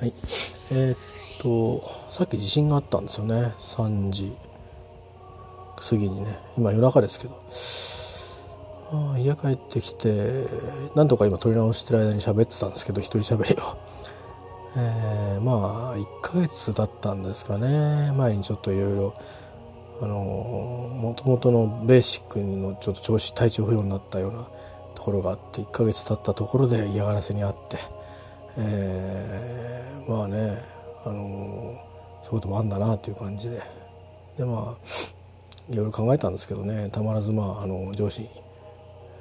[0.00, 0.12] はい。
[0.72, 0.96] えー、っ
[1.40, 3.54] とさっき地震があったんですよね。
[3.58, 4.36] 3時
[5.76, 6.38] 過ぎにね。
[6.56, 7.38] 今夜中ですけど。
[8.92, 10.46] あ家帰ってきて
[10.94, 13.76] 何とか今撮り直してる間に喋ってたんですけど一人喋りを。
[14.76, 18.12] えー、まあ1ヶ月だったんですかね。
[18.12, 19.14] 前にちょっといろいろ
[20.02, 24.48] あのもともとのベーシックのちょっと調子体調不良になったような
[24.96, 27.78] ところがあって1ヶ月経ったところで嫌がらせにあって、
[28.56, 30.62] えー、まあね
[31.04, 31.74] あの
[32.22, 33.62] そういうこともあんだなという感じで。
[34.36, 35.14] でまあ
[35.70, 38.28] いろいろ考えたんですけどねたまらずまああの上司に、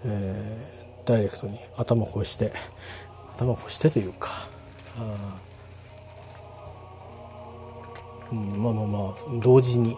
[0.06, 2.52] えー、ダイレクトに頭を越して
[3.36, 4.30] 頭を越してというか
[5.00, 5.38] あ、
[8.32, 9.96] うん、まあまあまあ同時に、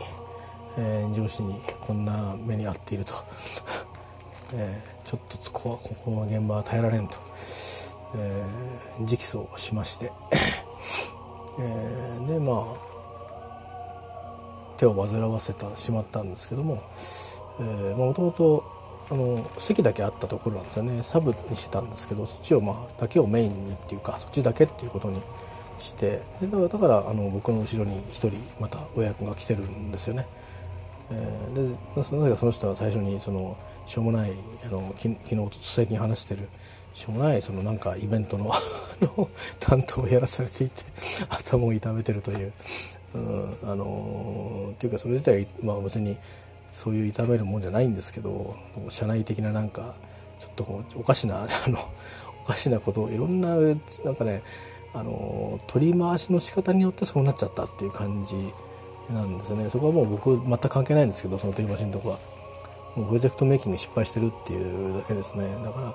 [0.78, 3.14] えー、上司にこんな目に遭っていると、
[4.54, 7.18] えー、ちょっとここここの現場は耐えられんと、
[8.14, 10.12] えー、直訴をしまして、
[11.60, 12.96] えー、でまあ
[14.78, 16.84] 手を煩わせてしまったんですけども
[17.96, 18.76] もともと
[19.10, 25.22] あの席だけあったところなんですよねサブにしてたんですけどそっちをまあだけをメインにっていうかそっちだけっていうことに
[25.78, 30.26] してでだからだからあの僕の後ろに一人また親子が来てるんですよね。
[31.12, 34.32] えー、でその人は最初にそのしょうもない
[34.66, 36.50] あのき昨日と最近話してる
[36.96, 38.52] しょうもないそのなんかイベントの
[39.60, 40.84] 担当をやらされていて
[41.30, 42.54] 頭を痛めてるという、
[43.14, 46.18] うん、あのー、っていうかそれ自体まあ別に
[46.72, 48.56] そういう痛めるもんじゃないんですけど
[48.88, 49.94] 社内的ななんか
[50.40, 51.78] ちょっとこうおかしな あの
[52.44, 53.58] おかしなことをいろんな
[54.06, 54.42] なんかね
[54.94, 58.36] あの取り回しの仕方によってそうなっちゃったっていう感じ
[59.14, 62.35] なんですねそこはもう僕全く関係ないんですけどその取り回しのとこは。
[62.96, 65.58] もうプロジェクトメイキング失敗してるっていうだけですね。
[65.64, 65.94] だから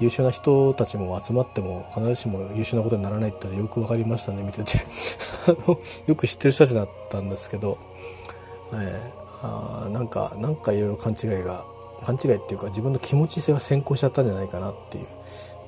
[0.00, 4.42] 優秀な人たちも集まっても必ずしも優秀なことにならないってよく分かりましたね。
[4.42, 4.80] 見てて。
[6.06, 7.78] よく知ってる人たちだったんですけど、
[8.74, 9.12] え
[9.42, 11.64] あなんかなんかいろいろ勘違いが
[12.02, 15.06] 勘違いっていうか自分の気持ち性が先行しちゃったんじゃないかなっていう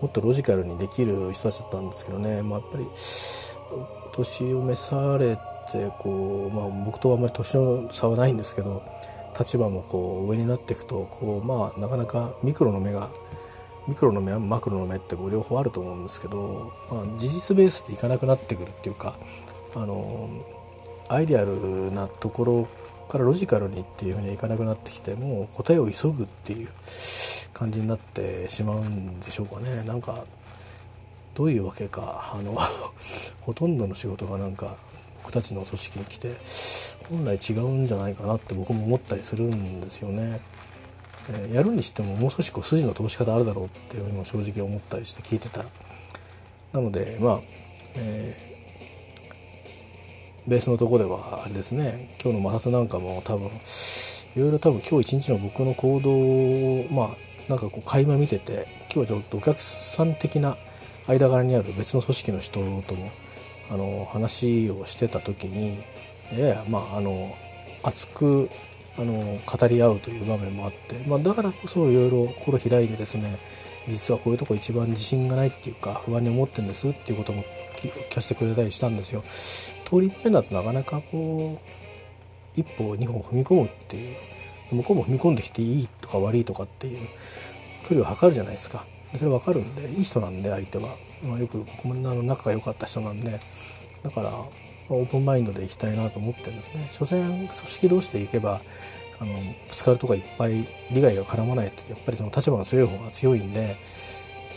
[0.01, 2.87] もっとロジカルにできる人たちだったんですけどね、まあ、やっぱり
[4.13, 5.37] 年を召され
[5.71, 8.83] てこう、まあ、僕とあんまり年の差はないんですけど
[9.39, 13.09] 立場もこう上になっていくとこう、まあ、なかなかミクロの目が
[13.89, 19.17] ミクロの目マクロの目ってこう両方あると思うんですけど、まあ、事実ベースでいかなくなってくるっていうか
[19.75, 20.29] あの
[21.09, 22.69] アイデアルなところ
[23.09, 26.69] からロジカルにっていうふうにはいかなくなってきてもう答えを急ぐっていう
[27.53, 29.83] 感じになってしまうんでしょうかね。
[29.85, 30.25] なんか
[31.35, 32.57] どういうわけかあの
[33.43, 34.77] ほとんどの仕事がなんか
[35.23, 36.37] 僕たちの組織に来て
[37.09, 40.41] 本来違うんじゃないかなって僕も思ったりするんですよね。
[41.31, 45.69] えー、やるにしてももう少しこう筋の通し方あるだろうっていうふうにも正直思ったりして聞いてたら
[46.73, 47.41] なのでまあ、
[47.95, 48.35] え
[50.49, 57.17] ベースのとこではあれですね今日の摩擦なんかも多分いろいろ多分今日一日の僕の行動をまあ
[57.49, 60.57] なんかこう垣間見てて今日はちょっとお客さん的な
[61.07, 63.13] 間柄にある別の組織の人とも
[63.71, 65.79] あの話をしてた時に
[66.33, 67.35] ややまああの
[67.83, 68.51] 熱く
[68.99, 73.39] あの語り合うという場面もあって、まあ、だからこそいろいろ心開いてですね
[73.89, 77.45] 実はこういうとこ一番自信がないっていうか不安に思ってるんですっていうことも
[77.77, 79.25] 聞かせてくれたりしたんですよ。
[79.85, 84.17] 通り一遍だとなかなかこう一歩二歩踏み込むっていう
[84.77, 87.09] 向こうも踏み込んできていいとか悪いとかっていう
[87.83, 88.87] 距離を測るじゃないですか。
[89.17, 93.41] それ分かるんでいい人なんで相手は、まあ、よく僕もあの仲が良かった人なんで。
[94.03, 94.33] だから、
[94.89, 96.87] オープンマインドでいきたいなと思ってるんですね。
[96.91, 98.61] 所詮組織同士でいけば
[99.23, 103.77] あのぶつかるとかいっぱい利害が絡まない時やっぱりその立場が強い方が強いんで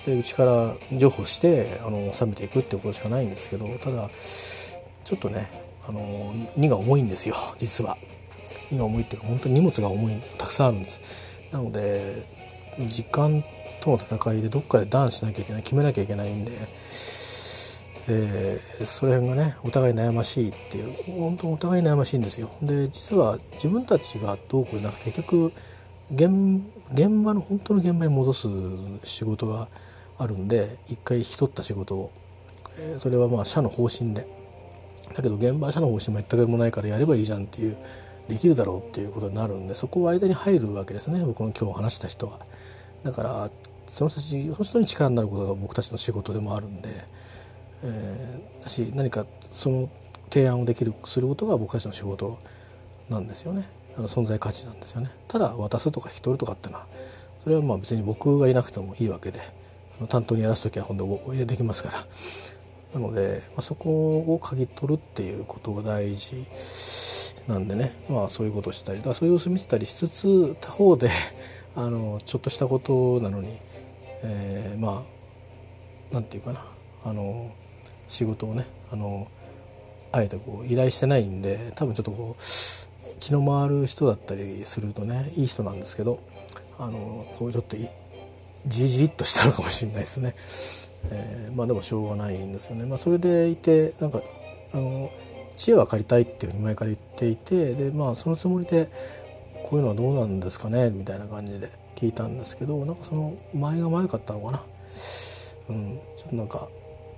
[0.05, 5.47] でうちから譲歩してあの収めていくってことしかないんですけどただちょっとね
[5.87, 7.97] あの荷が重いんですよ 実は。
[8.71, 10.99] 荷が重いっていうか本当に荷物が重いたくさんあるんです。
[11.51, 12.23] なので
[12.87, 13.45] 時間
[13.85, 16.51] との戦いでどっかでダウンしなきゃいけない決めなきゃいけないんで、
[18.07, 22.49] えー、その辺がねお互い悩ましいっていう本当お互い悩ましいんですよ。
[22.61, 25.53] で実は自分たちがどうこうじゃなくて結局
[26.11, 26.29] 現
[27.23, 28.47] 場の本当の現場に戻す
[29.03, 29.67] 仕事が
[30.17, 32.11] あるんで一回引き取った仕事を、
[32.79, 34.27] えー、それはまあ社の方針で。
[35.13, 37.77] だけど現場は社の方針も全くもないからやればいいじゃんっていう
[38.27, 42.39] できるだろうっていうことになるんでそこを間に入るわけですね僕の今日話した人は。
[43.03, 43.49] だから
[43.87, 46.89] その人たちその人に力になることが僕たちの仕事でもあるんで、
[47.83, 49.89] えー、だし何かその
[50.29, 52.37] 提案をできるすることが僕たちの仕事
[53.09, 53.67] なんですよね。
[53.97, 55.09] あの存在価値なんですよね。
[55.27, 56.87] ただ渡すとか引き取るとかっていうのは
[57.43, 59.39] それはまあ別に僕がいなくてもいいわけで
[60.09, 62.03] 担当にやらす時は今度できますから。
[62.93, 66.47] なので、まあ、そこを嗅ぎ取るっていうことが大事
[67.45, 67.93] なんでね。
[68.09, 71.09] まあそういうことをしたりだそういう様子見てたりしつつ他方で
[71.75, 73.49] あのちょっとしたことなのに、
[74.23, 75.03] えー、ま
[76.11, 76.65] あなんていうかな
[77.03, 77.51] あの
[78.07, 79.27] 仕事をねあの
[80.11, 82.43] あえてこう依頼してないんで多分ちょっとこう
[83.19, 86.19] 気の回る人だったりするとねいい人なんですけど
[86.77, 87.75] あのこうちょっと
[88.67, 90.35] じじっとしたのかもしれないですね。
[91.11, 92.85] えー、まあでもしょうがないんですよね。
[92.85, 94.21] まあ、それでいてなんか
[94.73, 95.11] あの
[95.55, 98.89] 知恵は借りたいっていうふうに前から言っていてでまあそのつもりで
[99.63, 104.63] こういうのはどうなんですかねみたいな感じで聞いたんですけどなんかその前が悪かったのかな、
[105.69, 106.67] うん、ちょっとなんか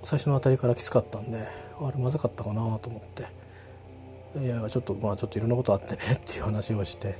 [0.03, 1.39] 最初のあたりからきつかったんで
[1.81, 3.25] あれまずかったかなと思って。
[4.39, 7.15] いやちょっとまあちょっといろんなことあってね っていう話をして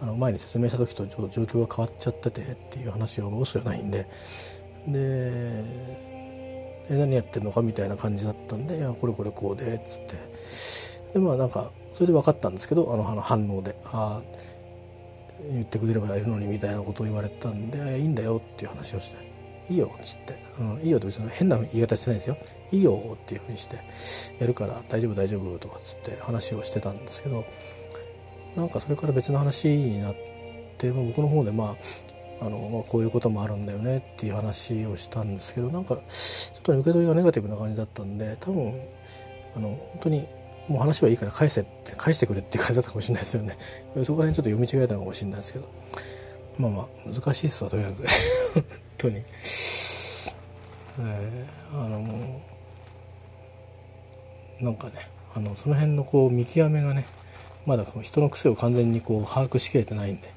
[0.00, 4.06] あの前に説明した時とちょっと状況が変わっちゃっててっていう話を嘘じゃないんで。
[4.86, 6.12] で
[6.90, 7.62] 何やってんのか？
[7.62, 10.16] みたいな感じだったんで「いやこれこれこうで」っつって。
[11.14, 14.22] でまあなんかそれで分かったんですけどあの反応で「ああ
[15.50, 19.16] 言ってくれればやるのに」みたいなことを言われたんで「いいんだよ」っていう話をして
[19.70, 22.36] 「いいよ」っつって「うん、いいよ」って別に変な言い方してないんですよ
[22.72, 23.76] 「いいよ」っていうふうにして
[24.38, 27.44] 「やるから大丈夫大丈夫」とかっつって話をしてたんですけど
[28.56, 30.16] なんかそれから別の話になっ
[30.78, 31.76] て、まあ、僕の方でま
[32.40, 38.80] ああの、まあ、こういうこともあるんだよねっていう話をしたんですけどなんかちょっと受け取りがネガティブな感じだったんで多分
[39.56, 40.28] あの本当に
[40.72, 43.56] もう話はいいから返せって返してくれって感じだったかもしれないですよね。
[44.02, 45.68] そこら辺ちょっと読み違えたのかもしれないですけど。
[46.58, 48.06] まあまあ難しいっすわとにかく
[48.54, 48.64] 本
[48.98, 52.40] 当に、えー、あの
[54.60, 54.92] なんかね
[55.34, 57.06] あのその辺のこう見極めがね
[57.64, 60.30] まだ人の癖を完全にこう把握しきれてないんで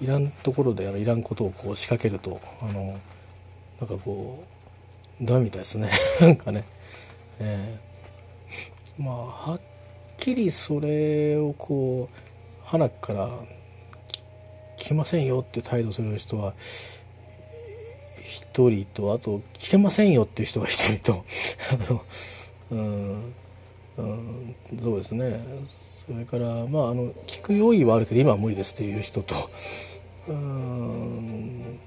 [0.00, 2.98] いらんところでいらんことをこう仕掛けるとあの
[3.80, 4.44] なんかこ
[5.20, 5.88] うダメみたいですね。
[6.20, 6.64] なんかね、
[7.38, 7.91] えー、
[9.02, 9.60] まあはっ
[10.16, 12.16] きりそれをこう
[12.64, 13.28] 花から
[14.76, 16.54] 来ませんよって態度する人は
[18.22, 21.24] 一人とあと来てませんよっていう人が一人と
[21.90, 22.04] あの
[22.70, 23.34] うん
[23.96, 25.40] うんそうですね。
[26.06, 29.34] それからまああの聞く用意はあるけど今は無理ですっていう人と
[30.28, 31.78] うん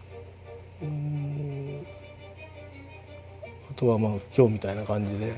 [3.72, 5.34] あとはまあ今日みたいな感じで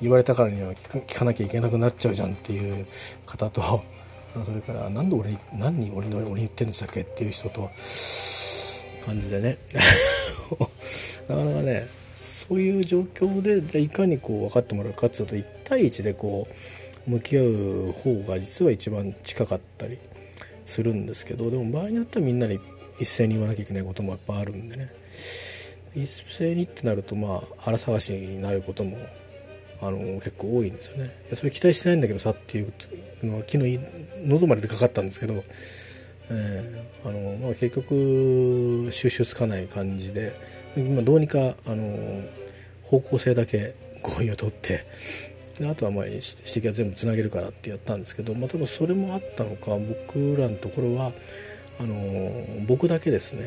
[0.00, 2.86] 言われたからには聞かなきゃいけなくなっちゃうじゃんっていう
[3.26, 3.60] 方と
[4.44, 7.70] それから何で俺何人俺に俺に言ってんでしたっけっていう人と
[9.04, 9.58] 感じでね。
[11.28, 16.48] なかなかねそういう状況でいかにこう分かってもらうかっていうと1対1でこ
[17.06, 19.98] う向き合う方が実は一番近かったり
[20.64, 22.58] するんですけどでも場合によってはみんなに
[22.98, 24.90] 一斉に言わなきゃいけないこともやっぱあるんでね。
[25.94, 28.96] 一斉にってなるとまあ荒探しになることも
[29.80, 31.04] あの結構多いんですよね。
[31.26, 32.72] いやそれ期待してないんだけどさっていう
[33.22, 33.78] のは昨日
[34.26, 35.44] 喉まででかかったんですけど、
[36.30, 40.34] えーあのまあ、結局収集つかない感じで
[40.76, 42.22] 今どうにかあの
[42.82, 44.84] 方向性だけ合意を取って
[45.58, 51.12] であとはまあ指摘は全部つなげるからってやったんですけど、まあ、多分それもあったのか僕らのところは
[51.80, 53.44] あの僕だけですね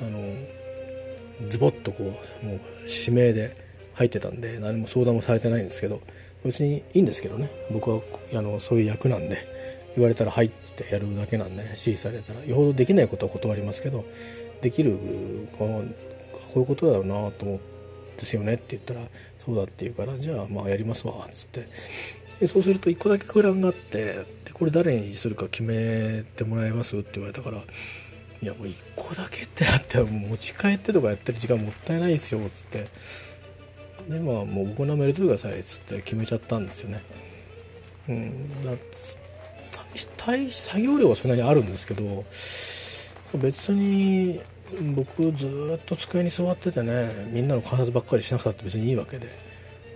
[0.00, 2.04] あのズボッとこ
[2.42, 6.00] うもう指名で入ってたんで何も相談もされてないんですけど
[6.44, 7.50] 別にいいんですけどね。
[7.70, 8.00] 僕は
[8.34, 9.38] あのそういう役なんで
[9.94, 14.04] 言われたら「はい」ってやるだけなんで、ね、指示されたらよほどできないことは断りますけど
[14.60, 14.98] できる
[15.58, 15.82] こ
[16.56, 17.72] ういうことだろうなと思って
[18.22, 19.00] ですよねって言ったら
[19.38, 21.66] そうだって言うからじゃあまあやりますわっつって。
[22.40, 24.04] でそうすると1個だけ空欄があって
[24.44, 26.96] でこれ誰にするか決めてもらえます？
[26.96, 32.86] って言われたからいやもう1個だけってなったら持ち帰ってとかやってる時間もったいないですよっつって。
[34.08, 37.02] でまあもう僕の名前入れてくださいっつって決めちゃったんですよね。
[38.08, 38.72] うんだ
[40.16, 42.24] 大作業量はそんなにあるんですけど
[43.38, 44.40] 別に
[44.94, 49.28] 僕ずっと机に座っててねみんなの観察ばっかりしなくたって別にいいわけで、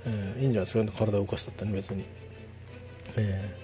[0.05, 2.05] えー、いいんじゃないですか体を動かしたってね別に、
[3.17, 3.55] え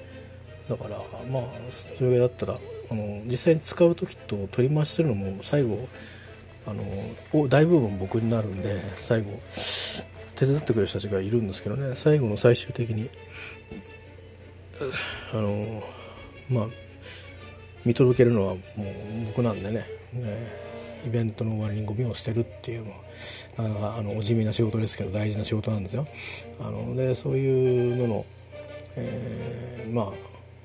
[0.68, 0.96] ー、だから
[1.30, 5.88] まあそれぐらいだったらあの実際に使う時と取り回しするのも最後
[6.66, 9.38] あの大部分僕になるんで最後
[10.34, 13.10] 手伝ってくれる人たちがいるんですけどね最後の最終的に
[15.32, 15.82] あの
[16.50, 16.66] まあ
[17.84, 18.62] 見届けるのはもう
[19.26, 19.84] 僕なんでね、
[20.14, 20.72] え
[21.04, 22.98] イベントの終わりにゴミを捨てるっていうのは
[23.58, 26.06] なかなかあのお地味な仕事ですけど大事な仕事なんですよ。
[26.60, 28.26] あのでそういうのの、
[28.96, 30.12] えー、まあ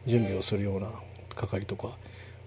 [0.05, 0.91] 準備をするような
[1.35, 1.97] 係とか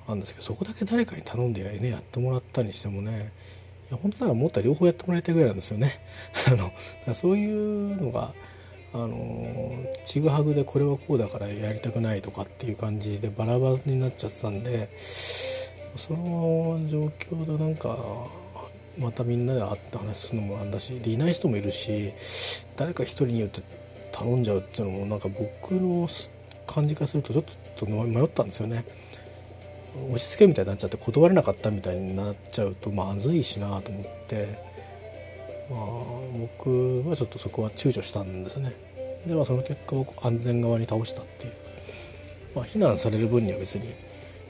[0.07, 3.33] あるんですけどそこだけ誰かに頼んで,、ね、やってもらったにしてもね
[3.91, 6.01] や本当ならもっと両方やってもらいたいぐらいなんですよね
[6.49, 6.73] あの
[7.07, 8.33] だそういうのが
[8.93, 9.73] あの
[10.05, 17.97] ちぐはぐでこれはこうだからやりたくないとかっていう感じでバラバラになっちゃってたんでその状況でなんか
[18.99, 22.13] またみんなで会って話すのもなんだしでいない人もいるし
[22.77, 23.63] 誰か一人に言って
[24.13, 26.09] 頼んじゃうっていうのもなんか僕の
[26.67, 27.45] 感じからするとちょっ
[27.77, 28.85] と迷ったんですよね。
[30.07, 34.71] 押し付けみたいになっちゃって断れなかったみたいになっちゃうとまずいしなと思って。
[35.71, 35.81] まあ
[36.57, 38.75] 僕はちょっとそこは躊躇したんですね。
[39.27, 41.53] ではその結果僕安全側に倒したっていう。
[42.57, 43.95] まあ非難される分には別に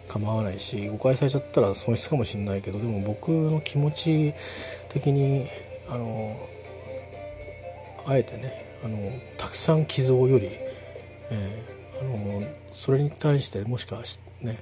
[0.09, 4.35] 構わないし誤解されちゃったら損失かもしれないけどでも僕の気持ち
[4.89, 5.47] 的に
[5.89, 6.49] あの
[8.07, 10.49] あえてねあのたくさん傷をより、
[11.31, 14.59] えー、あのそれに対してもしかしてね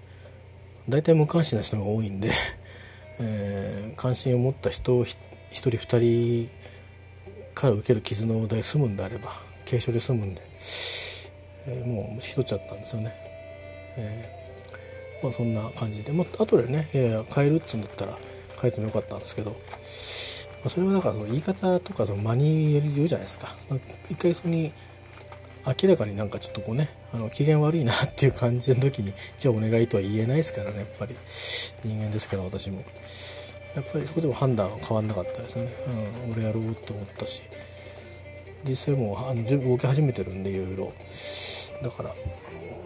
[0.88, 2.30] 大体無関心な人が多いんで、
[3.20, 5.16] えー、関心を持った人を1
[5.52, 6.50] 人2人
[7.54, 9.32] から受ける傷ので済むんであれば
[9.66, 10.42] 軽症で済むんで、
[11.66, 13.12] えー、もうしとっちゃったんですよね。
[13.96, 18.18] えー、まあ、そんな感じで、まあ後でねいやいや変えるっつうんだったら
[18.60, 19.56] 変えてもよかったんですけど、ま
[20.66, 23.54] あ、それはだからその言い方とかその間によるじゃないですか。
[24.08, 24.72] 一回そこに
[25.82, 31.14] 明らかになんかちょっとこうねあの機嫌悪いなっていう感じの時に じゃあお願いとは言えないですからねやっぱり。
[31.84, 32.82] 人間ですから私も。
[33.74, 35.68] やっぱりそこでも判断は変わんなかったですね、
[36.26, 37.42] うん、俺やろうと思ったし。
[38.64, 40.92] 実際もうあの動き始めてるんでいろいろ。
[41.82, 42.08] だから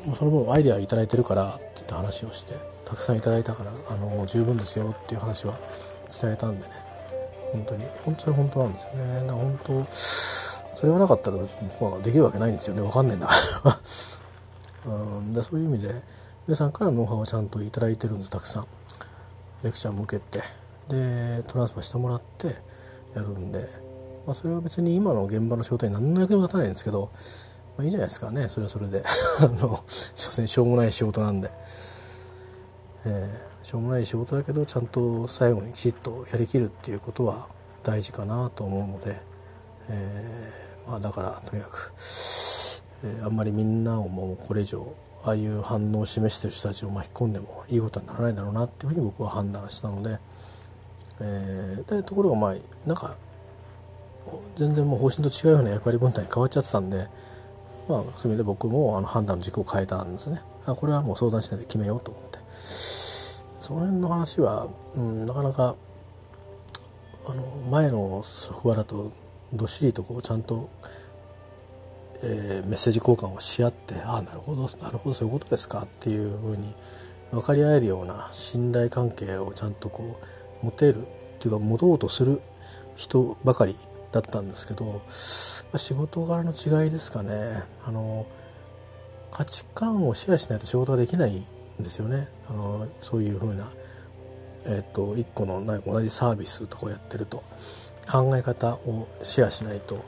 [0.05, 5.59] もうその分アイデア頂いてるからってって話をしてたくさんいいたからあの十分ですよっていう話は
[6.21, 6.73] 伝えたんでね。
[7.53, 9.15] 本当に本当に本当なんですよね。
[9.15, 9.87] だから本当
[10.83, 12.83] それがなかったら僕はできるわけないんですよね。
[12.83, 13.35] 分かんないんだか
[14.85, 14.93] ら。
[14.93, 15.33] うん。
[15.33, 15.95] でそういう意味で
[16.49, 18.67] 皆さんからノウハウをちゃんと頂いてるんですたくさん。
[19.63, 20.41] レクチャーも受けて。
[20.89, 22.49] でトランスファーしてもらって
[23.15, 23.61] やるんで、
[24.27, 27.13] まあ、それは別に今の現場の仕事に何の役にも立たないんですけど、
[27.79, 28.49] まあ、いいじゃないですかね。
[28.49, 29.05] それはそれで。
[29.39, 31.49] あの所詮しょうもない仕事なんで、
[33.05, 37.47] えー、しょうもない仕事だけどちゃんと最後にきちっとやりきるっていうことは
[37.85, 39.23] 大事かなと思うので、
[39.89, 41.93] えーまあ、だからとにかく、
[43.05, 50.19] えー、あんまりみんなをもうこれ以上ああいう反応を示してる人たちを巻き込んでもいいことにならないだろうなっていうふうに僕は判断したので、
[51.21, 52.55] えー、でところがまあ
[52.87, 53.17] なんか
[54.57, 57.09] 全然もう方針と違うような役割分担に変わっちゃってたんで、
[57.89, 60.41] まあ、そういう意味で僕もあの判断の軸を変えたんですね。
[60.67, 62.39] あこれはもう相談しないで決めようと思って。
[63.63, 65.77] その辺の話は、うん、なかなか
[67.27, 69.13] あの前の職場だと
[69.53, 70.71] どっしりとこうちゃんと、
[72.23, 76.75] えー、メッセージ交換をし合ってああなるほどなるほどそういうことですかっていうふうに
[77.31, 80.19] 分かり合えるような信頼関係をちゃんとこ
[80.63, 81.05] う持てるっ
[81.39, 82.41] ていうか持とうとする
[82.97, 83.75] 人ばかり
[84.13, 87.33] だったんですけど仕事柄の違いですかね
[87.85, 88.27] あの
[89.31, 91.45] 価値観をシェアしないと仕事ができないん
[91.81, 93.71] ですよねあのそういうふうな、
[94.67, 97.43] えーと、一個の同じサービスとかをやってると。
[98.11, 100.05] 考え方をシェアしないと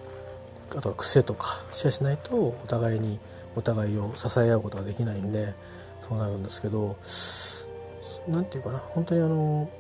[0.77, 3.21] あとは癖とかシェアしないとお互いに
[3.57, 5.55] お互いを支え合うことができないんで
[6.01, 6.97] そうなるんですけど
[8.29, 9.71] 何て言うかな本当にあの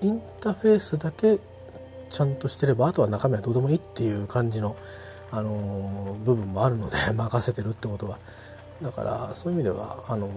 [0.00, 1.38] インターフェースだけ
[2.10, 4.76] ちゃんとしてればあとは中身はどうでもいいっていう感じの、
[5.32, 8.18] あの部分もあるので 任せてるってことは。
[8.82, 10.28] だからそういう意味ではあの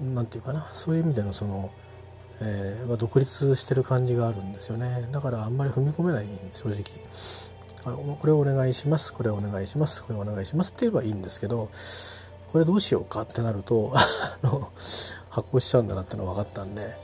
[0.00, 1.70] 何て言うかなそういう意味でのその
[2.44, 5.08] えー、独立してる感じがあるんですよね。
[5.12, 6.82] だからあんまり踏み込めない正直。
[7.84, 11.68] あのこれをお願いしますこれをお願いしますこれをお願いしますって言えばいいんですけど
[12.52, 13.92] これどうしようかってなると
[15.30, 16.94] 発行しちゃうんだなってのは分かったんで、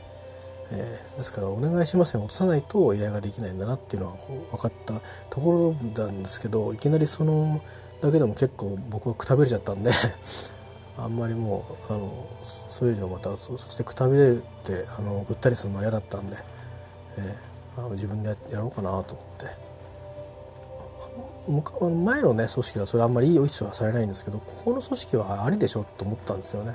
[0.70, 7.60] えー、ですからお願いしますに落とさないと依頼ができないんだなっていうのはこう分かったところなんですけどいきなりその
[8.00, 9.90] だけでも結構僕はくたびれちゃったんで
[10.98, 16.36] あんまりもうあのそれ以上またそしてくたびれてあのぐったりするのは嫌だったんで、
[17.16, 19.68] えー、あの自分でやろうかなと思って
[21.48, 26.74] 前のね組織はそれあんまりいい意はされないんですけどここの組織はありでしょと思ったんですよね。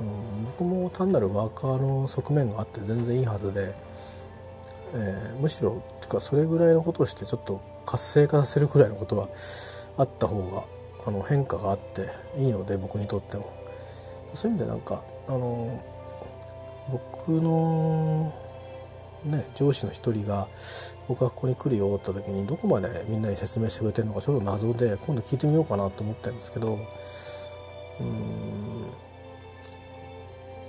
[0.00, 3.74] うん、僕も単なるワーカーの側面があって全然いいはずで、
[4.94, 9.28] えー、むしろてかそれぐらいのことをしてちょっと活性化させるくらいのことは
[9.96, 10.64] あった方が
[11.06, 13.62] あの変化があっていいので僕にとっても。
[14.34, 15.82] そういう意味でなんかあの
[16.90, 18.34] 僕の
[19.24, 20.48] ね上司の一人が
[21.06, 26.78] 僕がここに来るよって時にどこまでみんなに説明してくれてるのかちょっと謎で今度聞いてみようかなと思ってるんですけど
[28.00, 28.86] うん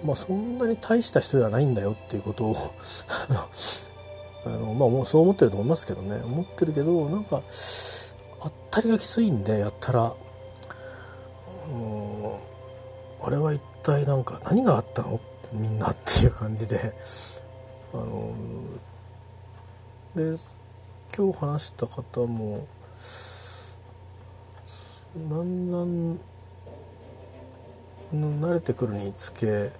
[0.06, 2.56] まあそんなに大した人ではないんだよっていうことを
[4.46, 6.22] あのまあもうそう思ってると思いますけどね。
[6.22, 7.42] 思ってるけどなんか
[8.74, 10.12] ったりがきついんでやったら
[13.22, 15.20] あれは一体なんか何があったの？
[15.54, 16.94] みんなっていう感じで。
[17.94, 18.34] あの
[20.16, 20.36] で
[21.16, 22.68] 今日話した方も
[25.16, 26.20] だんだん
[28.42, 29.72] 慣れてくるにつけ、え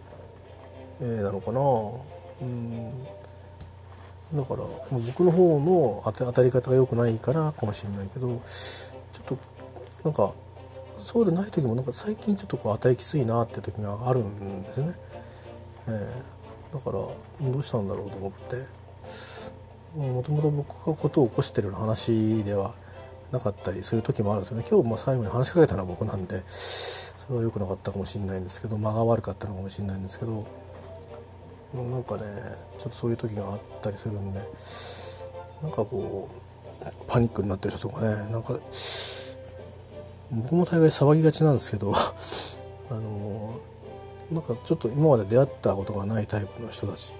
[1.02, 1.60] ー、なのかな？
[2.42, 2.94] うん。
[4.34, 9.38] だから僕の方の当たり方が良くないからかもしれないけどちょっと
[10.04, 10.34] なんか
[10.98, 14.94] そうでない時もなんか最近ちょっとこう当たりきついなって時があるんですよね、
[15.88, 16.94] えー、だから
[17.52, 18.94] どうしたんだろうと思って。
[19.96, 22.74] もともと僕がことを起こしてる話では
[23.32, 24.66] なかったりする時もあるんですよね。
[24.68, 30.48] 今日も最後に話しかけたのは僕なんでそれは良くなかったかもしれないんですけど間が悪かったのかもしれないんですけど
[31.74, 32.24] なんかね
[32.78, 34.40] ちょっとそういう時があったりするんで
[35.62, 38.60] なんかこうパニックになってる人とかねなんか
[40.32, 41.94] 僕も大概騒ぎがちなんですけど
[42.92, 43.56] あの
[44.32, 47.14] なんかちょっと今まで出会ったことがないタイプの人たち、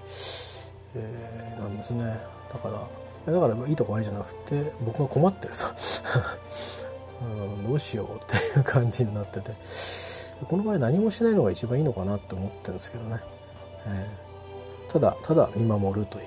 [0.94, 2.18] えー、なんですね。
[2.52, 5.60] だからだからいいとこ悪いじゃなくて僕が困ってると。
[7.22, 7.24] う
[7.62, 9.52] ん、どうしようっていう感じになってて。
[10.44, 13.20] この場合何もしないのが一番いいのかなって思ってるんですけどね、
[13.86, 14.23] えー、
[14.94, 16.24] ただただ見守るという。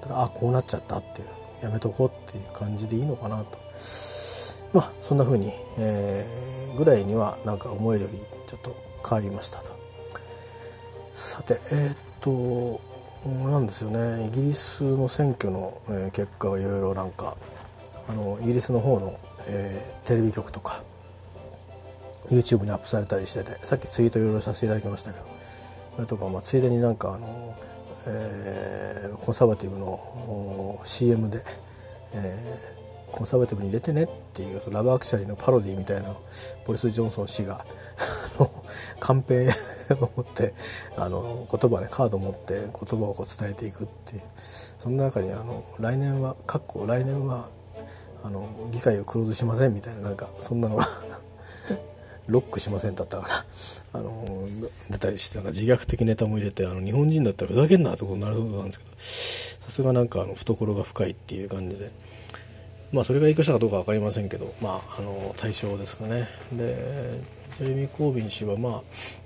[0.00, 1.28] ただあこうなっちゃったっていう。
[1.62, 3.58] やめとこうっていう感じでいいのかなと。
[4.72, 8.74] まあそんな風に、えー、ぐらいにはなんか思えるよりちょっと
[9.06, 9.76] 変わりましたと。
[11.12, 12.80] さてえー、っと
[13.50, 14.26] なんですよね。
[14.26, 17.36] イギリスの選挙の、え結果がいろいろなんか
[18.08, 20.82] あのイギリスの方の、えー、テレビ局とか
[22.30, 25.26] YouTube にアップされたりしててさっきツイートいろいろさせていただきましたけど
[25.96, 27.54] それとか、まあ、ついでになんかあの、
[28.06, 31.44] えー、コンサバティブの CM で、
[32.14, 32.82] え
[33.12, 36.16] コンサバティブに入れてねっていうラブアクシャリーのパロディみたいな
[36.66, 37.64] ボリス・ジョンソン氏が
[38.98, 39.50] カンペ
[39.90, 40.54] を持って
[40.96, 47.50] あの言葉ねカードを持って言葉をこう伝えていくっていうその中にあの来年はかっこ来年は
[48.24, 50.86] あの議会をクローズしませんみたいななんかそんなのが
[52.28, 53.44] ロックしませんだったから
[54.00, 54.48] あの
[54.90, 61.90] 出たりしてなんか自虐的ネタも入れてあの日本人だったらふざけんなとことになるそうなんですけどさすがなんかあの懐が深いっていう感じで。
[62.92, 66.28] まあそれが影響したかどうか分かりませんけどまああの対象ですかね。
[66.52, 67.22] で
[67.56, 68.82] ジェレミー・コービン氏はまあ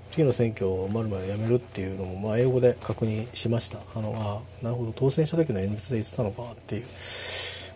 [0.09, 3.79] 次の選挙をまるまでやめるっていうのも、まあ、英語で確認しました。
[3.93, 6.83] あのあなるほど当選した時の演説で言ってたのかっていう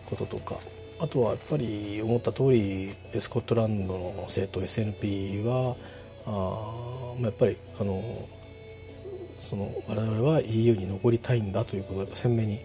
[0.06, 0.58] こととか。
[1.02, 5.74] あとはやっぱり思った通りスコットランドの政党 SNP は
[6.24, 8.28] あやっぱりあの
[9.40, 12.60] その我々は EU に残りたいんだということをやっぱ鮮明に、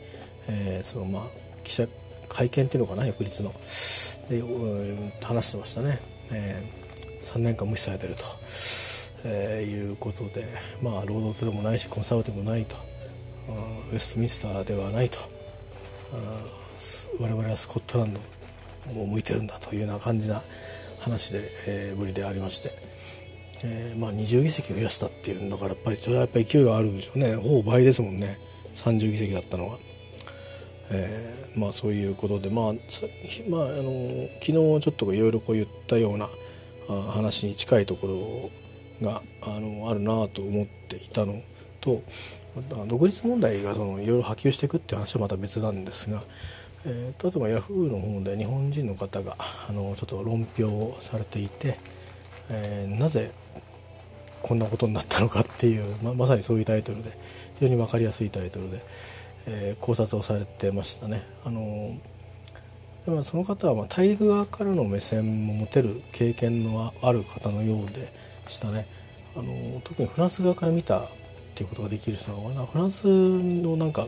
[0.47, 1.23] えー、そのまあ
[1.63, 1.88] 記者
[2.30, 3.52] 会見っていうのかな翌日の。
[4.30, 4.43] で、
[5.23, 6.00] 話してましたね、
[6.32, 8.23] えー、3年間無視されてると、
[9.23, 10.45] えー、いうことで
[10.82, 12.76] まあ労働党でもないしコンサバティブもないと。
[13.91, 15.17] ウェストミンスターではないと。
[17.19, 18.19] 我々はスコットランド
[18.93, 20.43] も向いてるんだというような感じな
[20.99, 22.71] 話で、えー、ぶりでありまして、
[23.63, 28.39] えー、まあ20議席増やしたっていうんだからやっぱりそれはやっぱ勢いがあるんでしょうねほぼ倍ですもんね
[28.75, 29.77] 30議席だったのは。
[30.89, 36.29] えー、まあそういうことで、まあ、まあ、あの昨日ちょっといろいろこう言ったような
[36.87, 38.51] 話に近いとこ
[39.01, 41.41] ろがあのあるなと思っていたの
[41.81, 42.03] と
[42.87, 46.23] 独立問題がいろいろ波及していくっていう話はまた別なんですが、
[46.88, 49.36] えー、例えばヤフーの方で日本人の方が
[49.69, 51.78] あのちょっと論評をされていて、
[52.50, 53.32] えー、なぜ
[54.41, 57.12] こんなことになったのかっていうままさにそういうタイトルで
[57.60, 58.82] 非常に分かりやすいタイトルで。
[59.47, 61.23] えー、考察をされてましたね。
[61.45, 61.97] あの
[63.06, 68.12] でもその方はま大陸側からの目線も持てる経験のある方のようで
[68.50, 68.86] したね。
[69.36, 71.08] あの特にフランス側から見たっ
[71.56, 74.08] ていうことができる人なのかなフランスのなんか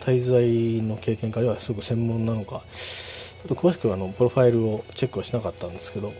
[0.00, 6.12] 滞在の経験からはすごく専門なのかちょっと詳しくあのプロファイルをチェックはしなかったんですけど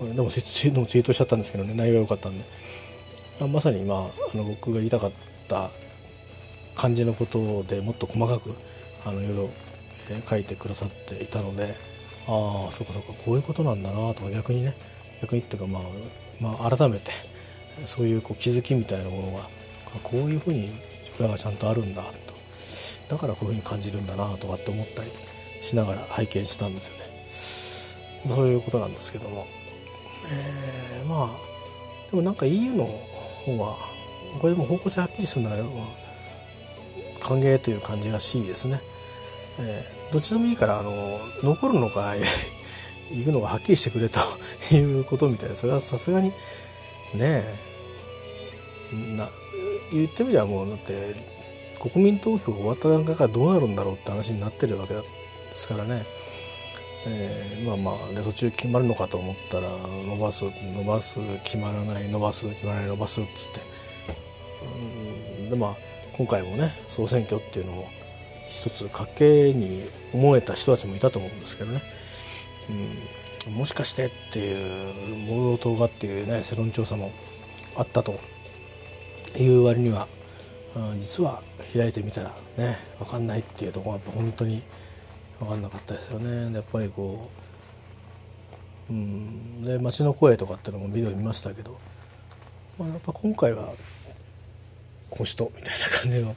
[0.00, 2.44] でもツイートしちゃったんですけどね内容が良かったんで。
[3.46, 5.12] まさにまあの僕が言いたかっ
[5.48, 5.70] た
[6.74, 8.54] 感じのことでもっと細かく
[9.04, 9.50] あのいろいろ、
[10.26, 11.76] 書いてくださっていたので
[12.26, 14.74] ああそうかそうかこういうことなんだなとか逆にね
[15.22, 15.82] 逆にっていうか、まあ、
[16.40, 17.12] まあ改めて
[17.86, 19.48] そういうこう気づきみたいなものが
[20.02, 20.72] こういうふうに
[21.18, 22.29] 裏がちゃんとあるんだと
[23.10, 25.10] だからこういうふうに感じるんだなとかって思ったり
[25.60, 28.34] しながら拝見したんですよね。
[28.34, 29.46] そういうことなんですけども、
[30.30, 32.84] えー、まあでもなんか EU の
[33.44, 33.76] 方は
[34.40, 35.56] これでも方向性はっきりするなら、
[37.20, 38.80] 歓迎という感じらしいですね。
[39.58, 42.14] えー、どっちでもいいからあの残るのか
[43.10, 44.18] 行くのがはっきりしてくれと
[44.72, 46.30] いうことみたいでそれはさすがに
[47.12, 47.42] ね
[48.92, 49.28] えな
[49.92, 51.39] 言ってみればもうだって
[51.80, 55.02] 国民投票が終わった段階からどうなるんだろうって話になってるわけで
[55.52, 56.04] すからね、
[57.06, 59.68] えー、まあまあで途中決まるのかと思ったら
[60.06, 63.60] 伸ばす伸ばす決まらない伸ばす決まらない伸ばすっつって。
[65.42, 65.76] うんでまあ
[66.12, 67.88] 今回もね総選挙っていうのも
[68.46, 71.82] 一つ賭けに思えた人たちもいたと思うんですけどね、
[73.46, 77.10] うん、もしかしてっていう盲導党がっていうね世論調査も
[77.76, 78.20] あったと
[79.38, 80.08] いう割には、
[80.98, 81.40] 実は
[81.72, 84.62] 開いてみたらね分かんないっていうところが本当に
[85.38, 86.54] 分かんなかったですよね。
[86.54, 87.30] やっぱりこ
[88.90, 91.78] う、うん、で街の声とかっていうのもビデオ見ましたけど、
[92.78, 93.68] まあ、やっぱ今回は
[95.10, 96.36] この人みたいな感じの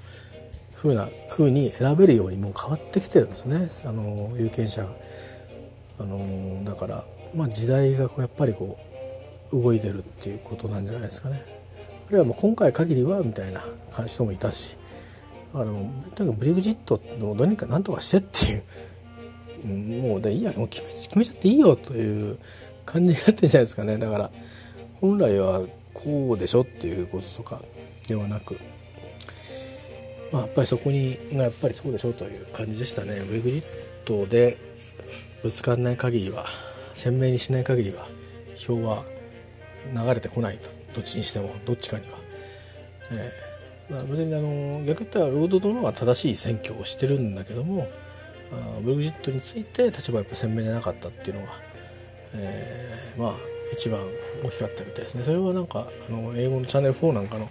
[0.75, 4.89] 風な風に選べるようにもう変わってきてるんですねあの有権者が。
[5.99, 7.03] あのだから
[7.35, 8.77] まあ時代がこうやっぱりこ
[9.51, 11.45] う動いてるっていうことなんじゃないですかね。
[12.07, 13.63] あるいはもう今回限りはみたいな
[14.07, 14.77] 人もいたし
[15.53, 22.39] だからもうとにかくブリグジットのどうにかなんとかしてっていうもうでいいやもう決め決めちゃっていいよという
[22.85, 24.31] 感じになってるじゃないですかねだから
[24.99, 25.61] 本来は
[25.93, 27.61] こうでしょっていうこととか
[28.07, 28.59] ではなく
[30.31, 33.21] まあ、やっぱりそこにがやっぱりそうでしょという感じでしたね。
[33.21, 33.63] ブレグジッ
[34.03, 34.57] トで
[35.43, 36.45] ぶつかんない限りは
[36.95, 38.07] 鮮明にしない限りは
[38.55, 39.03] 票は
[39.95, 42.17] 流れてこないとどっちにしてもどっちかには。
[43.11, 43.52] えー
[43.89, 47.87] まあ、別にあの逆言ったらロード殿は正しい選挙をしてるんだけども
[48.51, 51.51] あブレグジットについて立場はやっぱ鮮明でなかったっていうのが、
[52.33, 53.33] えー、まあ
[53.73, 53.99] 一番
[54.43, 55.23] 大きかったみたいですね。
[55.23, 57.49] それはなんかあの英語のチャンネル4なんかの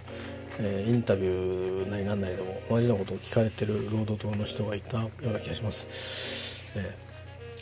[0.58, 6.78] えー、インタビューなりなんなりでも同じようなことを聞かれてる労働党の人がいたような気がします。
[6.78, 6.94] え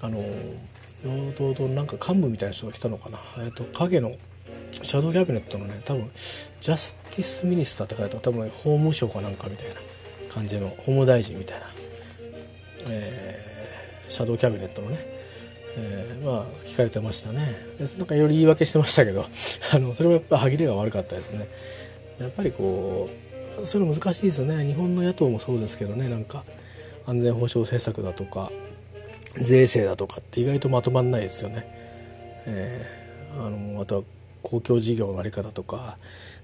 [0.01, 0.19] ー、あの
[1.05, 4.13] 労働党なんか幹部みたいな人が来たのかな、えーと、影の
[4.83, 8.23] シャドウキャビネットのね多分 Justice Minister って書いてある。
[8.23, 9.75] 多分、法務省かなんかみたいな
[10.33, 11.67] 感じの法務大臣みたいな、
[12.89, 14.99] えー、シャドウキャビネットのね、
[15.77, 17.57] えー、まあ聞かれてましたね。
[17.79, 19.25] でなんかいろいろ言い訳してましたけど
[19.73, 21.49] あのそれもやっぱ歯切れが悪かったですね。
[22.19, 23.09] やっぱりこ
[23.61, 24.67] うそれ難しいですね。
[24.67, 26.09] 日本の野党もそうですけどね。
[26.09, 26.45] なんか
[27.07, 28.51] 安全保障政策だとか
[29.37, 31.67] 税制だとかって意外とまとまんないですよね。
[32.47, 34.03] えー、あのあとは
[34.43, 35.97] 公共事業の在り方とか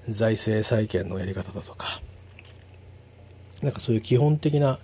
[0.09, 2.01] 財政再建のやり方だとか
[3.63, 4.79] なんかそういう基本的な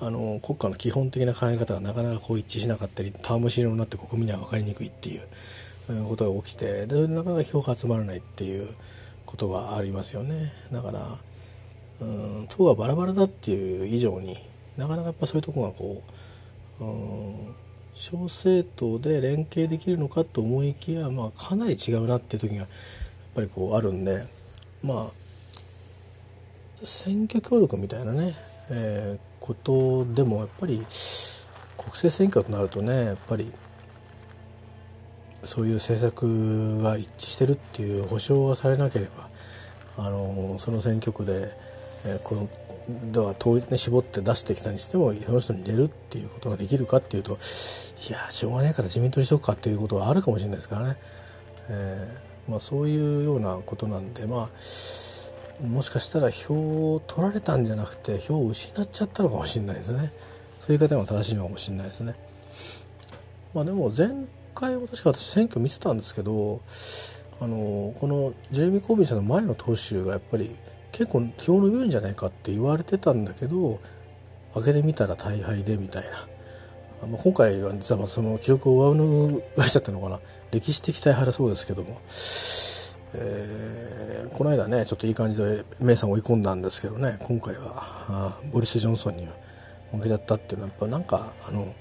[0.00, 5.22] あの国家の基本的な考え方がなかなかこう一致しなかったりタームシールになって国民には分かりにくいっていう
[6.08, 8.68] ことが起きてでなかなか評価集まらないっていう
[9.26, 10.52] ことがありますよね。
[10.72, 11.18] だから
[12.00, 14.38] うん党がバラバラだっていう以上に
[14.76, 16.02] なかなかやっぱそういうとこがこ
[16.80, 17.54] ううん
[18.00, 22.68] 小政党で連携できるのかと思いきや、まあ、かなり違うなっていう時がやっ
[23.34, 24.24] ぱりこうあるんで
[24.82, 25.06] まあ
[26.82, 28.34] 選挙協力みたいなね、
[28.70, 33.52] えー、ことでもやっぱり国政選挙となるとねやっぱり
[35.44, 39.28] そういう政策が一致してるっていう保証がされなければ
[39.98, 41.50] あのその選挙区で、
[42.06, 42.48] えー、この
[43.12, 47.36] では遠い、ね、絞って出してきたにしてもその人に入れるっていうことができるかっていうと
[48.08, 50.96] いやしょうがないから自民党にしとくかっていうことはあるかもしれないですからね、
[51.68, 54.48] えーまあ、そういうようなことなんでまあ
[55.66, 60.10] もしかしたら票を取られたんじゃなくて票を失っちゃったのかもしれないですね。
[60.58, 62.14] そういう方が正しいのかもしれないですね。
[63.54, 64.08] まあ、でも前
[64.54, 66.62] 回も確か私選挙見てたんですけど
[67.40, 70.56] あのこのジェレミー・コービンさんの前の党首がやっぱり
[70.92, 73.80] 結構票伸びるんじゃないかって言われてたんだけど
[74.54, 76.26] 開けてみたら大敗でみたいな、
[77.02, 80.20] まあ、今回は実はその記録を上抜かしちゃったのかな。
[80.50, 82.00] 歴史的大敗だそうですけども、
[83.14, 87.16] えー、この間ねちょっといい感じでメイさん追い込んだんですけどね。
[87.20, 89.28] 今回はあボリス・ジョンソンに
[89.92, 91.74] 負けちゃったっていうのはやっぱなんかあの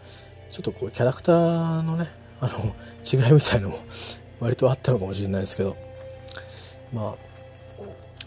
[0.51, 2.07] ちょっとこうキャラクターのね
[2.39, 3.79] あの違いみたいのも
[4.39, 5.75] 割とあったのかもしれないですけど。
[6.93, 7.29] まあ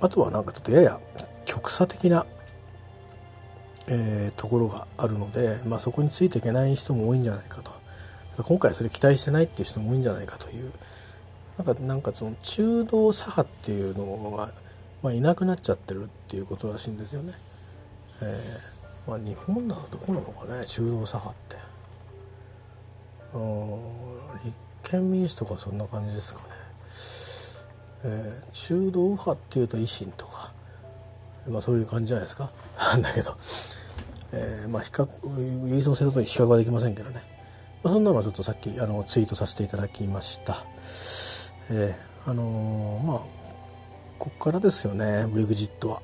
[0.00, 1.00] あとはなんかちょっとやや
[1.44, 2.26] 極左的な、
[3.88, 7.72] えー、ところがあるので、まあ、そこについていけない人も多いんじゃないかと
[8.42, 10.72] 今回それ期待してないっていう人も多いんじゃないかという
[11.58, 14.50] なんかなんかその中道左派っていうのが、
[15.02, 17.34] まあ、いなくなっちゃってるっていうことらしいんですよね。
[18.22, 21.72] えーまあ、日本だとどこなのかね中道左派って。
[24.44, 26.46] 立憲民主とかそんな感じですかね、
[28.04, 30.52] えー、中道右派っていうと維新とか、
[31.48, 32.50] まあ、そういう感じじゃないですか
[33.00, 33.34] だけど
[34.34, 35.06] えー、まあ比較
[35.66, 37.22] イギリスの政党に比較はできませんけどね、
[37.82, 40.56] まあ、そんなのはちょっとさっきあのツイートさせていただきました。
[41.70, 43.18] えー、あのー、まあ
[44.18, 46.02] ここからですよねブレグジットは。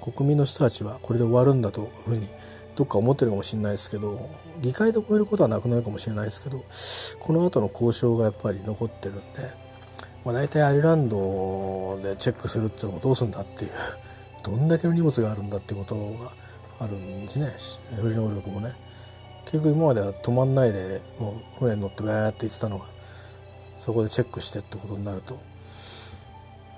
[0.00, 2.28] 国民の人たちはこれで終わるんだというふうに
[2.76, 6.64] どっか思ってるかもしれないですけど議会で超えることはなくなるかもしれないですけど
[7.18, 9.22] この後の交渉がやっぱり残ってるんで、
[10.24, 13.70] まあ、大体アイランドでチェックするっていうのもどうするんだっていう
[14.42, 16.32] どんだけの荷物があるんだってことが
[16.80, 17.48] あるんですね。
[18.00, 18.74] 処理能力もね。
[19.44, 22.84] 結局今までは止まんないでもう船に乗ってバーって行ってたのが
[23.78, 25.40] そこでチェックしてってことになると、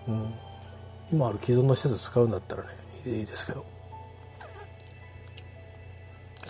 [0.07, 0.35] うん、
[1.13, 2.69] 今ある既存の施設使うんだったらね
[3.07, 3.67] いいですけど。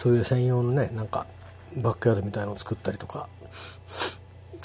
[0.00, 1.26] そういう専用のねなんか
[1.76, 3.28] バックヤードみたいのを作ったりとか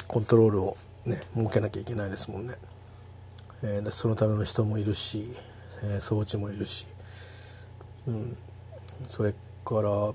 [0.08, 2.56] コントロールをね設けなきゃいけないですもんね、
[3.62, 5.26] えー、そのための人もいるし、
[5.84, 6.88] えー、装置もいるし、
[8.08, 8.38] うん、
[9.08, 9.34] それ
[9.64, 10.14] から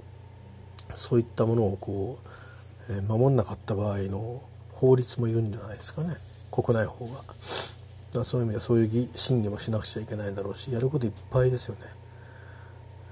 [0.94, 2.18] そういったものをこ
[2.88, 4.42] う、えー、守んなかった場合の
[4.72, 6.16] 法律もいるんじゃないですかね。
[6.50, 8.24] 国内法が。
[8.24, 11.80] そういう意味ではそういう審議もしなくちゃいけないだろうしやることいっぱいですよね。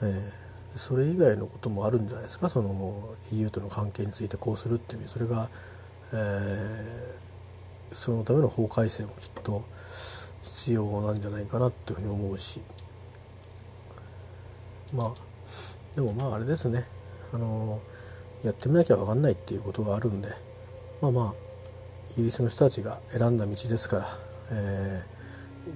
[0.02, 2.48] えー、それ以外のこともあるんじゃないですか。
[2.48, 5.48] その EU との関係についてこうするっていうそれが、
[6.12, 9.64] えー、そのための法改正もきっと
[10.48, 12.62] 必要なんじゃないかなっていうふうに思うし。
[14.94, 15.12] まあ
[15.94, 16.86] でもまああれですね。
[17.32, 17.80] あの
[18.42, 20.28] やってみなきゃ分かんないっていうことがあるんで。
[21.00, 21.48] まあまあ
[22.12, 24.08] イギリスの人たちが選んだ道ですから、
[24.50, 25.04] え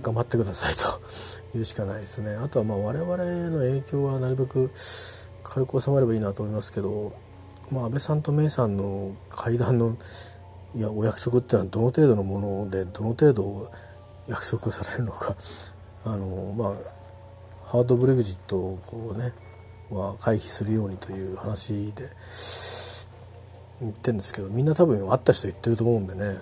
[0.00, 1.00] ー、頑張ってくださいと
[1.56, 2.34] いうしかないですね。
[2.34, 4.70] あとはまあ我々の影響はなるべく
[5.44, 7.12] 軽く収まればいいなと思いますけど、
[7.70, 9.96] まあ、安倍さんとメイさんの会談の
[10.74, 13.70] いやお約束っていうのはどの程度のものでどの程度
[14.32, 15.36] 約束されるのか。
[16.04, 16.72] あのまあ
[17.64, 19.32] ハードブレグジットをこうね
[19.90, 22.10] は回避するようにという話で
[23.80, 26.38] 言ってるんですけどみんな多分会った人言ってると思うんでね。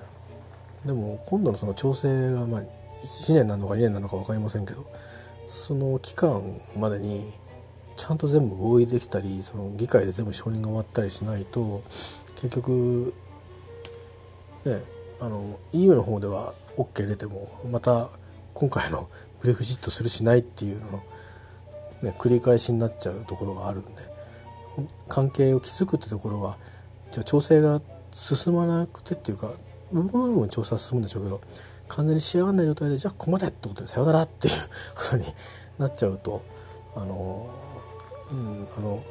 [0.87, 4.87] でも今度のその調整がまあ1年なのか2年なのか分かりませんけど
[5.47, 6.43] その期間
[6.77, 7.33] までに
[7.97, 11.83] ちゃんと全部合意できたりその議会で全部承認が終わったりしないと
[12.37, 13.13] 結局
[14.65, 14.83] ね
[15.21, 18.09] あの EU の方では OK 出てもまた
[18.55, 19.09] 今回の
[19.41, 21.03] ブレグジットするしないっていうの
[22.03, 24.03] ね、繰り返しになっちゃうところがあるんで
[25.09, 26.57] 関係を築くってところは
[27.11, 27.81] じゃ調整が
[28.13, 29.51] 進まなくてっていうか
[29.93, 31.41] 部分部分調査進むんでしょうけど
[31.89, 34.55] 完全に仕上がらない状態でじゃあここまでってことでさよならっていう
[34.95, 35.25] ことに
[35.79, 36.43] なっちゃうと
[36.95, 37.51] あの
[38.31, 39.03] うんあの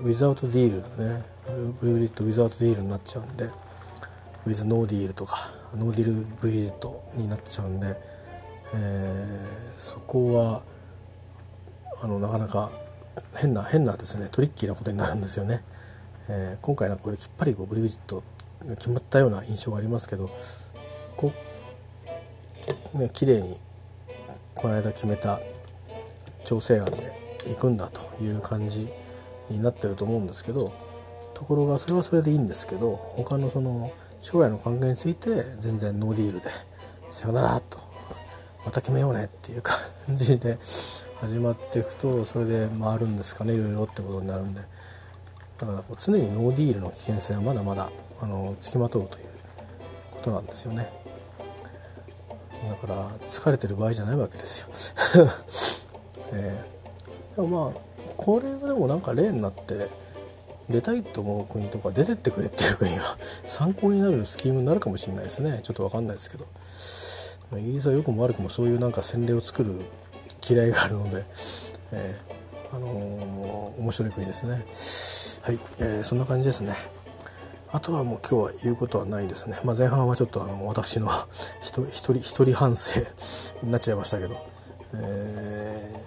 [0.00, 1.24] ウィザウトディールね
[1.80, 3.50] ブリューリットウィザウトディールになっちゃうんで
[4.46, 7.96] with no deal とか no deal Brexit になっちゃうんで、
[8.74, 10.62] えー、そこは
[12.02, 12.72] あのなかなか
[13.36, 15.62] 変な変なですねトリッキーなことになるんですよね。
[16.28, 18.22] えー、今回なんかこれきっぱりこうブレグジット
[18.66, 20.30] が決まったような印象がありますけど
[21.16, 21.32] こ
[22.94, 23.58] うね綺麗に
[24.54, 25.40] この間決めた
[26.44, 27.12] 調整案で
[27.50, 28.88] いくんだという感じ
[29.48, 30.72] になってると思うんですけど
[31.34, 36.50] ところがそれはそれでいいんですけど他のその将来の関係について全然ノーディールで
[37.10, 37.78] さよならと
[38.64, 39.76] また決めようねっていう感
[40.14, 40.58] じで
[41.20, 44.60] 始まっていくとそれで回るんですかねいろいろってことになるんで。
[45.60, 47.90] だから常にノーディールの危険性はまだまだ
[48.22, 49.24] あのつきまとうという
[50.10, 50.90] ことなんですよね。
[52.68, 54.68] だから疲れてる場合じゃないわけですよ、
[56.32, 57.80] えー、でもまあ
[58.16, 59.88] これでもなんか例になって
[60.70, 65.60] 出たいと思う国とか出てってくれっていう国は 参考になるスキームになるかもしれないですね。
[65.62, 66.46] ちょっと分かんないですけど。
[67.58, 69.80] イギリスはよくも悪くもそういうなんか洗礼を作る
[70.48, 71.24] 嫌いがあるので、
[71.90, 74.50] えー、あのー、面白い国ですね。
[74.52, 76.74] はい、えー、そんな感じですね。
[77.72, 81.08] あとはもう今日は言うことはないですね、まあ、前半はちょっとあの私の
[81.62, 83.00] 一人一人反省
[83.62, 84.36] になっちゃいましたけど、
[84.94, 86.02] え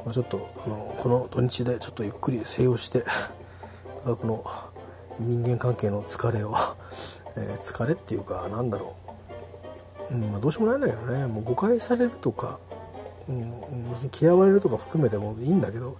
[0.00, 3.02] ーまあ、ちょっとあのこの土日でちょっとゆっくり静養して
[4.04, 4.44] この
[5.18, 6.54] 人間関係の疲れを、
[7.36, 8.94] えー、疲れっていうかなんだろ
[10.10, 11.26] う、うんまあ、どうしようもないんだけどね。
[11.26, 12.58] もう誤解されるとか
[13.28, 13.54] うん、
[14.20, 15.96] 嫌われるとか含めてもいいんだけど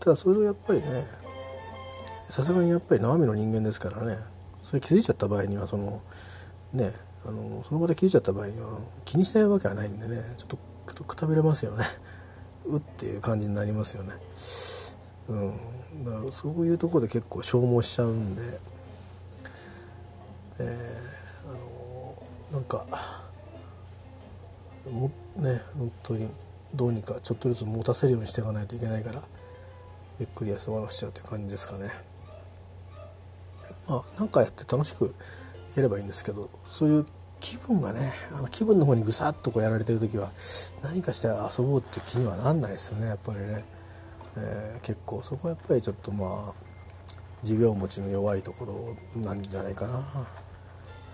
[0.00, 1.06] ただそれをやっぱりね
[2.28, 4.16] さすがにやっぱり生身の人間ですからね。
[4.62, 6.00] それ気づいちゃった場合にはその
[6.72, 6.92] ね
[7.26, 10.16] あのその場で気づいちゃった場合には気にしないわけはないんでね。
[10.38, 11.84] ちょっとちょっとくたびれますよね。
[12.64, 14.14] うっていう感じになりますよね。
[15.28, 15.60] うん。
[16.04, 18.72] だからそういうところで結構消耗しちゃうんで。
[20.58, 22.14] えー、あの
[22.52, 22.86] なんか
[24.90, 26.28] もね本当に
[26.74, 29.22] どうにかちょっとずつ持たせるようにしていかないといけないから
[30.20, 31.90] ゆっくり休まなくちゃって感じですかね。
[33.88, 35.06] まあ何かやって楽しく
[35.72, 37.06] いければいいんですけどそういう
[37.40, 40.30] 気分がねあの気分の方にぐさっとこうやられてる時は
[40.82, 43.64] 何かして遊ぼうって気にはなんないですねやっぱりね、
[44.36, 46.52] えー、結構そこはやっぱりちょっとまあ
[47.42, 50.00] 持病持ちの弱いところなんじゃないかな、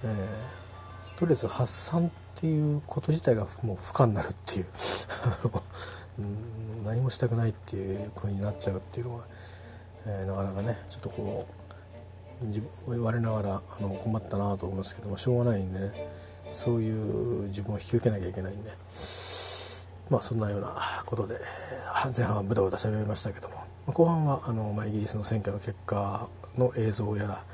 [0.05, 0.11] えー、
[1.03, 4.67] ストレス発散っていうこと自体がもう不可になるっていう。
[6.85, 9.27] 何もしたくないっていう風になっちゃうっていうのは、
[10.07, 11.47] えー、なかなかねちょっとこ
[12.43, 16.29] う自分言われながらあの困ったなと思いますけどもしょうがないんでね。
[16.51, 18.71] そういう自分を引き受けなきゃいけないんで。
[20.11, 21.41] まあそんなようなことで
[22.17, 27.45] 前半はブダブダ喋りましたけども後半はあの、まあ、イギリスの選挙の結果の映像やら、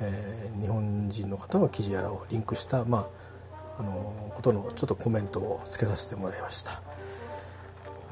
[0.00, 3.08] えー、日本人の方の記事やらをリンクした、ま
[3.78, 6.82] あ、あのことのちょっとコメントをつけさせてもらいました、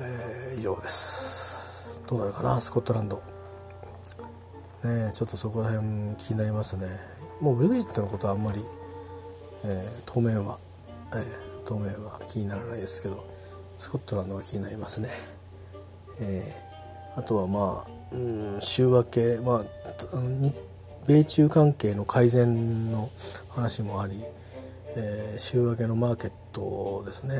[0.00, 2.00] えー、以上です。
[2.08, 3.22] どうなるかなスコットランド。
[4.84, 6.86] ねちょっとそこら辺気になりますね。
[7.40, 8.60] もうブレグジットのことはあんまり、
[9.64, 10.58] えー、当面は、
[11.12, 11.24] えー、
[11.66, 13.31] 当面は気にならないですけど。
[13.82, 15.10] スコットランドは気になりますね。
[16.20, 16.72] えー
[17.14, 18.16] あとはまあ、う
[18.56, 19.64] ん、週明け、まあ、
[21.06, 23.08] 米中関係の改善の
[23.54, 24.14] 話もあり、
[24.96, 27.34] えー、週明けのマーケットですね、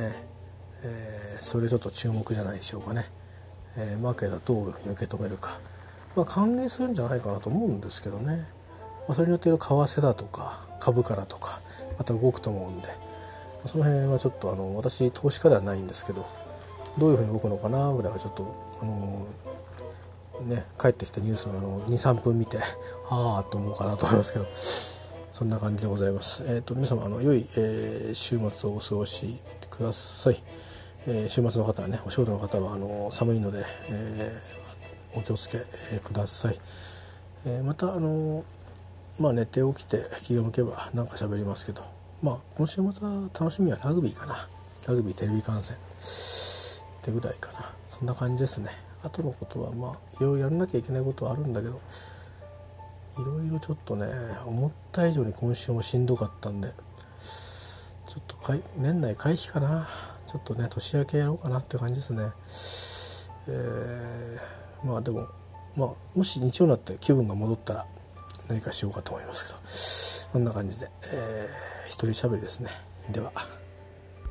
[0.85, 3.07] えー、それちょっと注目じゃないでしょうかね、
[3.79, 5.59] えー、マーケットはどういうふうに受け止めるか、
[6.17, 8.47] まあ、歓迎するんじゃないかなと思うんですけどね、
[9.09, 11.61] まあ、それによって為替だとか株からとか
[11.97, 12.89] また動くと思うんで。
[13.67, 16.27] その辺はちょっとあの私投資家ではないんですけど
[16.99, 19.27] どういうふうに動くのかなぐらいはちょっとあの
[20.47, 22.59] ね帰ってきたニュースの23分見て
[23.09, 24.47] ああと思うかなと思いますけど
[25.33, 26.43] そんな感じでございます。
[26.47, 30.43] えーと、皆様あの良い、えー、週末をお過ごしください。
[31.07, 35.59] えー、週末の方はねお仕事の方はあの寒いので、えー、お気をつけ
[36.05, 36.61] ください。
[37.47, 38.45] え、またあの
[39.19, 41.83] まあ寝て起きて気が向けば何か喋りますけど
[42.23, 44.49] まあこの週末は楽しみはラグビーかな。
[44.87, 45.77] ラグビーテレビ観戦。
[45.77, 47.75] ってぐらいかな。
[47.89, 48.71] そんな感じですね。
[49.03, 51.81] 後のことはまあいろいろやらなきゃいけないことはあるんだけど
[53.19, 54.07] いろいろちょっとね
[54.47, 58.37] 思った以上に今週もしんどかったんでちょっと
[58.77, 59.89] 年内回避かな。
[60.25, 62.31] ちょっとね年明けやろうかなって感じですね。
[63.49, 65.27] えー、まあでも、
[65.77, 67.87] まあ、もし日曜になって気分が戻ったら
[68.49, 70.12] 何かしようかと思いますけど。
[70.33, 72.71] こんな感じで、えー、一人喋りですね。
[73.11, 73.33] では。